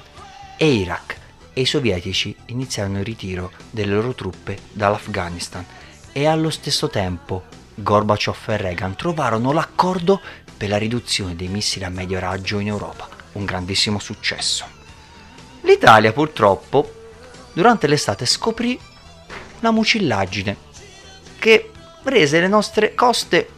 [0.57, 1.15] e Iraq
[1.53, 5.65] e i sovietici iniziarono il ritiro delle loro truppe dall'Afghanistan
[6.11, 7.43] e allo stesso tempo
[7.73, 10.19] Gorbaciov e Reagan trovarono l'accordo
[10.57, 14.65] per la riduzione dei missili a medio raggio in Europa, un grandissimo successo.
[15.61, 16.91] L'Italia purtroppo
[17.53, 18.79] durante l'estate scoprì
[19.59, 20.57] la mucillaggine
[21.37, 21.71] che
[22.03, 23.49] rese le nostre coste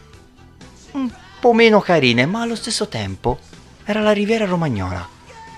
[0.91, 3.39] un po' meno carine, ma allo stesso tempo
[3.85, 5.07] era la Riviera Romagnola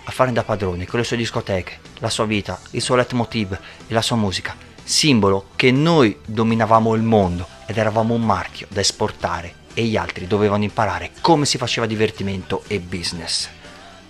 [0.03, 3.53] a fare da padrone con le sue discoteche, la sua vita, il suo leitmotiv
[3.87, 8.81] e la sua musica, simbolo che noi dominavamo il mondo ed eravamo un marchio da
[8.81, 13.49] esportare e gli altri dovevano imparare come si faceva divertimento e business.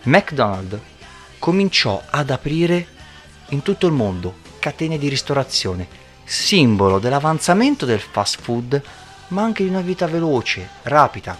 [0.03, 0.79] McDonald's
[1.39, 2.87] cominciò ad aprire
[3.49, 5.87] in tutto il mondo catene di ristorazione,
[6.23, 8.81] simbolo dell'avanzamento del fast food,
[9.29, 11.37] ma anche di una vita veloce, rapida,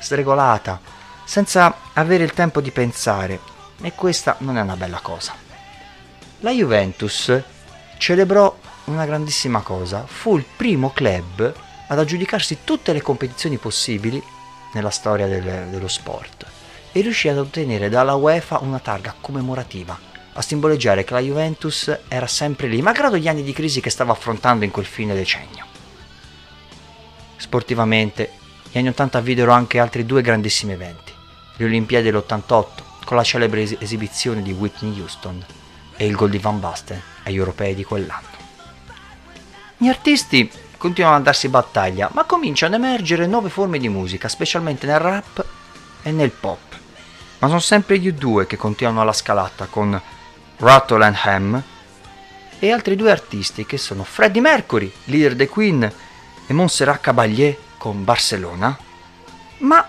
[0.00, 0.80] sregolata,
[1.24, 3.40] senza avere il tempo di pensare,
[3.80, 5.34] e questa non è una bella cosa.
[6.40, 7.42] La Juventus
[7.98, 11.52] celebrò una grandissima cosa, fu il primo club
[11.90, 14.22] ad aggiudicarsi tutte le competizioni possibili
[14.74, 16.46] nella storia del, dello sport
[16.92, 19.98] e riuscì ad ottenere dalla UEFA una targa commemorativa
[20.32, 24.12] a simboleggiare che la Juventus era sempre lì, malgrado gli anni di crisi che stava
[24.12, 25.66] affrontando in quel fine decennio.
[27.36, 28.30] Sportivamente,
[28.70, 31.12] gli anni 80 videro anche altri due grandissimi eventi,
[31.56, 32.66] le Olimpiadi dell'88
[33.04, 35.44] con la celebre es- esibizione di Whitney Houston
[35.96, 38.28] e il gol di Van Basten agli europei di quell'anno.
[39.76, 40.50] Gli artisti
[40.80, 45.44] continuano a darsi battaglia, ma cominciano ad emergere nuove forme di musica, specialmente nel rap
[46.00, 46.74] e nel pop.
[47.38, 50.00] Ma sono sempre gli due che continuano alla scalata con
[50.56, 51.62] Rattle and Ham
[52.58, 55.92] e altri due artisti che sono Freddie Mercury, leader dei Queen,
[56.46, 58.78] e Montserrat Caballé con Barcellona,
[59.58, 59.86] ma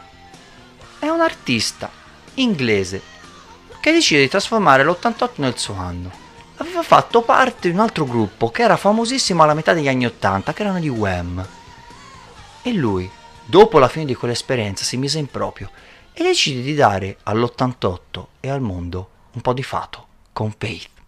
[0.99, 1.89] è un artista
[2.33, 3.01] inglese
[3.79, 6.20] che decide di trasformare l'88 nel suo anno.
[6.61, 10.53] Aveva fatto parte di un altro gruppo che era famosissimo alla metà degli anni 80,
[10.53, 11.43] che erano gli Wham.
[12.61, 13.09] E lui,
[13.43, 15.71] dopo la fine di quell'esperienza, si mise in proprio
[16.13, 21.00] e decide di dare all'88 e al mondo un po' di fato con Faith.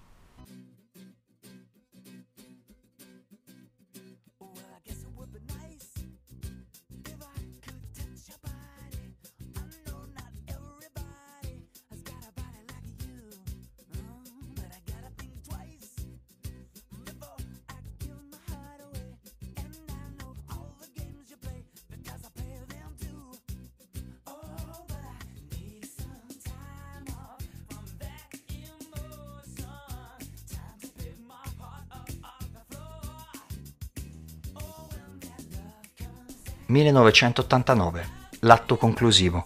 [36.70, 38.03] «1989,
[38.39, 39.43] l'atto conclusivo.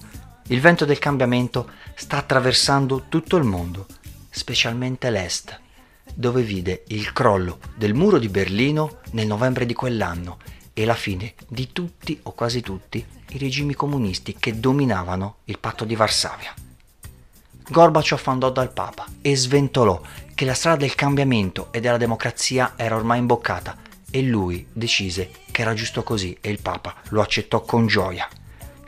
[0.48, 3.86] Il vento del cambiamento sta attraversando tutto il mondo,
[4.30, 5.60] specialmente l'Est,
[6.14, 10.38] dove vide il crollo del muro di Berlino nel novembre di quell'anno
[10.74, 15.86] e la fine di tutti o quasi tutti i regimi comunisti che dominavano il patto
[15.86, 16.54] di Varsavia.
[17.70, 20.00] Gorbaciov andò dal Papa e sventolò
[20.34, 23.76] che la strada del cambiamento e della democrazia era ormai imboccata
[24.18, 28.28] e lui decise che era giusto così e il Papa lo accettò con gioia.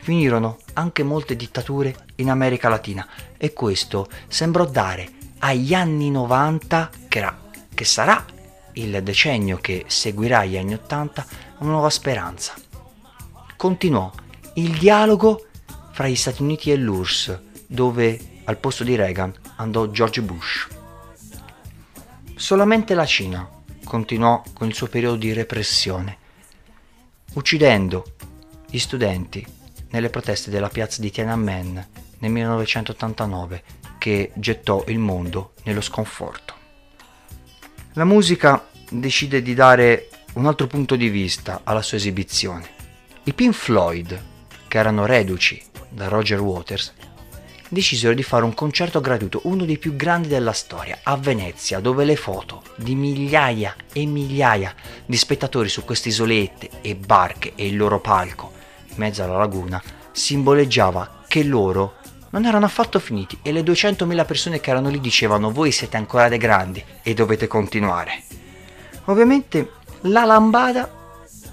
[0.02, 3.08] Finirono anche molte dittature in America Latina
[3.38, 5.08] e questo sembrò dare
[5.38, 7.40] agli anni 90, che, era,
[7.72, 8.26] che sarà
[8.74, 11.26] il decennio che seguirà gli anni 80,
[11.60, 12.56] una nuova speranza.
[13.56, 14.12] Continuò
[14.56, 15.46] il dialogo
[15.92, 20.68] fra gli Stati Uniti e l'URSS, dove al posto di Reagan andò George Bush.
[22.36, 23.58] Solamente la Cina
[23.90, 26.18] continuò con il suo periodo di repressione,
[27.34, 28.06] uccidendo
[28.70, 29.44] gli studenti
[29.90, 31.88] nelle proteste della piazza di Tiananmen
[32.20, 33.64] nel 1989
[33.98, 36.54] che gettò il mondo nello sconforto.
[37.94, 42.70] La musica decide di dare un altro punto di vista alla sua esibizione.
[43.24, 44.24] I Pink Floyd,
[44.68, 45.60] che erano reduci
[45.90, 46.94] da Roger Waters,
[47.70, 52.04] decisero di fare un concerto gratuito, uno dei più grandi della storia, a Venezia, dove
[52.04, 54.74] le foto di migliaia e migliaia
[55.06, 58.52] di spettatori su queste isolette e barche e il loro palco
[58.88, 61.96] in mezzo alla laguna simboleggiava che loro
[62.32, 66.28] non erano affatto finiti e le 200.000 persone che erano lì dicevano voi siete ancora
[66.28, 68.24] dei grandi e dovete continuare.
[69.06, 70.98] Ovviamente la lambada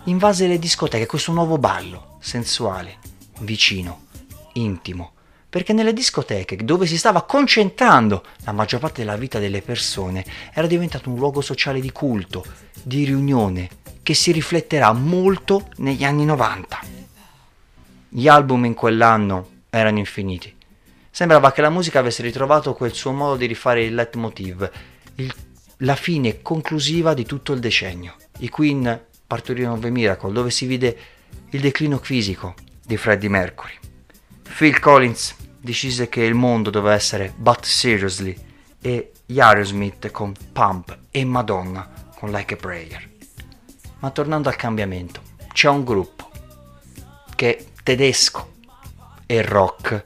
[0.04, 2.98] invase le discoteche, questo nuovo ballo sensuale,
[3.40, 4.06] vicino,
[4.54, 5.12] intimo,
[5.56, 10.66] perché nelle discoteche, dove si stava concentrando la maggior parte della vita delle persone, era
[10.66, 12.44] diventato un luogo sociale di culto,
[12.82, 13.70] di riunione,
[14.02, 16.80] che si rifletterà molto negli anni 90.
[18.10, 20.54] Gli album in quell'anno erano infiniti.
[21.10, 24.70] Sembrava che la musica avesse ritrovato quel suo modo di rifare il leitmotiv,
[25.14, 25.34] il,
[25.78, 28.14] la fine conclusiva di tutto il decennio.
[28.40, 30.98] I Queen partorirono The Miracle, dove si vide
[31.48, 32.52] il declino fisico
[32.84, 33.72] di Freddie Mercury.
[34.54, 38.34] Phil Collins decise che il mondo doveva essere But Seriously
[38.80, 43.10] e gli Aerosmith con Pump e Madonna con Like a Prayer.
[43.98, 45.20] Ma tornando al cambiamento,
[45.52, 46.30] c'è un gruppo
[47.34, 48.52] che tedesco
[49.26, 50.04] e rock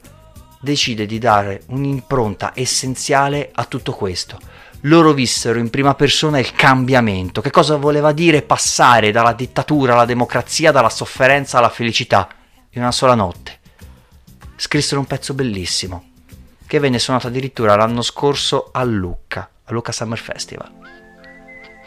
[0.62, 4.38] decide di dare un'impronta essenziale a tutto questo.
[4.84, 10.06] Loro vissero in prima persona il cambiamento, che cosa voleva dire passare dalla dittatura alla
[10.06, 12.28] democrazia, dalla sofferenza alla felicità
[12.70, 13.59] in una sola notte
[14.61, 16.11] scrissero un pezzo bellissimo,
[16.66, 20.70] che venne suonato addirittura l'anno scorso a Lucca, a Lucca Summer Festival.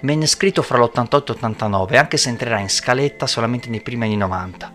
[0.02, 4.18] Venne scritto fra l'88 e l'89, anche se entrerà in scaletta solamente nei primi anni
[4.18, 4.74] 90.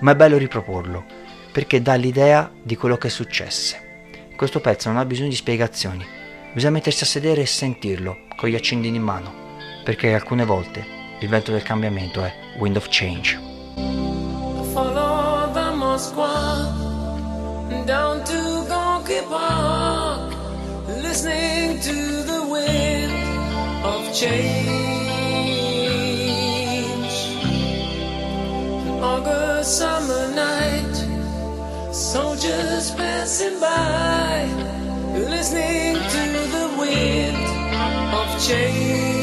[0.00, 1.04] Ma è bello riproporlo,
[1.52, 4.06] perché dà l'idea di quello che successe.
[4.34, 6.06] Questo pezzo non ha bisogno di spiegazioni,
[6.54, 10.82] bisogna mettersi a sedere e sentirlo, con gli accendini in mano, perché alcune volte
[11.20, 13.38] il vento del cambiamento è wind of change.
[14.72, 16.81] Follow the Moscow.
[17.86, 18.32] Down to
[18.68, 20.32] Gonky Park,
[21.02, 23.12] listening to the wind
[23.84, 24.72] of change.
[28.86, 30.94] An August summer night,
[31.92, 34.46] soldiers passing by,
[35.14, 36.22] listening to
[36.56, 37.36] the wind
[38.14, 39.21] of change.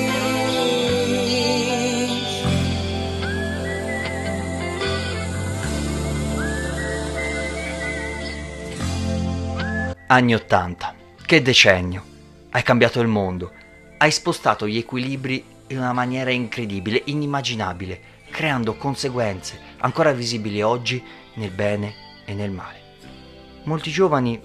[10.12, 10.96] Anni 80.
[11.24, 12.04] Che decennio.
[12.50, 13.52] Hai cambiato il mondo.
[14.00, 18.02] Hai spostato gli equilibri in una maniera incredibile, inimmaginabile,
[18.32, 21.00] creando conseguenze ancora visibili oggi
[21.36, 21.94] nel bene
[22.26, 22.82] e nel male.
[23.66, 24.42] Molti giovani,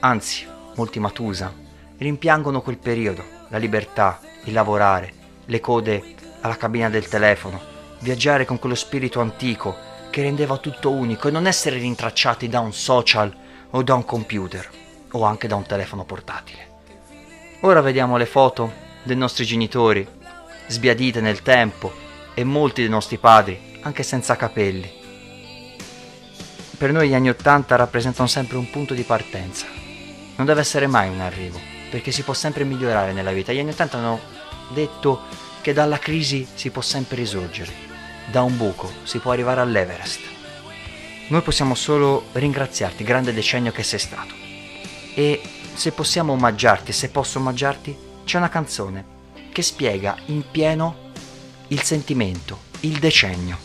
[0.00, 1.54] anzi molti Matusa,
[1.96, 5.12] rimpiangono quel periodo, la libertà, il lavorare,
[5.44, 6.02] le code
[6.40, 7.60] alla cabina del telefono,
[8.00, 9.76] viaggiare con quello spirito antico
[10.10, 13.32] che rendeva tutto unico e non essere rintracciati da un social
[13.70, 14.82] o da un computer
[15.14, 16.72] o anche da un telefono portatile.
[17.60, 20.06] Ora vediamo le foto dei nostri genitori,
[20.66, 21.92] sbiadite nel tempo,
[22.34, 25.02] e molti dei nostri padri, anche senza capelli.
[26.76, 29.66] Per noi gli anni Ottanta rappresentano sempre un punto di partenza.
[30.36, 31.58] Non deve essere mai un arrivo,
[31.90, 33.52] perché si può sempre migliorare nella vita.
[33.52, 34.20] Gli anni Ottanta hanno
[34.70, 35.22] detto
[35.60, 37.92] che dalla crisi si può sempre risorgere
[38.26, 40.20] da un buco si può arrivare all'Everest.
[41.28, 44.34] Noi possiamo solo ringraziarti, grande decennio che sei stato.
[45.14, 45.40] E
[45.74, 49.12] se possiamo omaggiarti, se posso omaggiarti, c'è una canzone
[49.52, 51.12] che spiega in pieno
[51.68, 53.56] il sentimento, il decennio.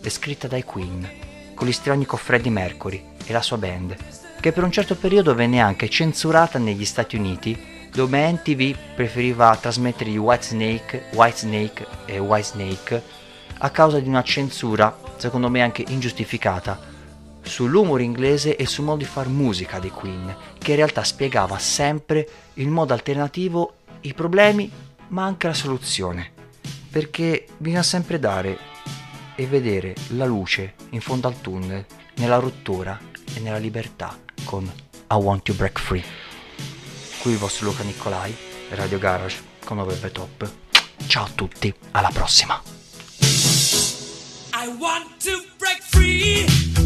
[0.00, 1.08] È scritta dai Queen,
[1.54, 3.96] con l'istrionico Freddie Mercury e la sua band,
[4.40, 10.10] che per un certo periodo venne anche censurata negli Stati Uniti dove NTV preferiva trasmettere
[10.10, 13.02] i White Snake, White Snake e White Snake
[13.58, 16.78] a causa di una censura, secondo me anche ingiustificata,
[17.46, 22.28] sull'umore inglese e sul modo di far musica dei Queen, che in realtà spiegava sempre
[22.54, 24.70] in modo alternativo i problemi
[25.08, 26.32] ma anche la soluzione,
[26.90, 28.58] perché bisogna sempre dare
[29.36, 31.84] e vedere la luce in fondo al tunnel,
[32.16, 32.98] nella rottura
[33.34, 36.04] e nella libertà con I Want to Break Free.
[37.20, 38.34] Qui il vostro Luca Nicolai,
[38.70, 40.50] Radio Garage con Over Top.
[41.06, 42.60] Ciao a tutti, alla prossima!
[44.52, 46.85] I want to break free.